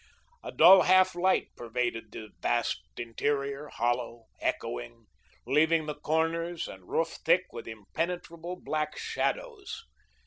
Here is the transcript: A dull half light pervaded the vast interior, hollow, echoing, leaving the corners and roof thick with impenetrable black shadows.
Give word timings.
A 0.43 0.51
dull 0.51 0.81
half 0.81 1.13
light 1.13 1.49
pervaded 1.55 2.11
the 2.11 2.31
vast 2.39 2.81
interior, 2.97 3.67
hollow, 3.67 4.25
echoing, 4.39 5.05
leaving 5.45 5.85
the 5.85 5.93
corners 5.93 6.67
and 6.67 6.89
roof 6.89 7.17
thick 7.23 7.45
with 7.53 7.67
impenetrable 7.67 8.55
black 8.55 8.97
shadows. 8.97 9.85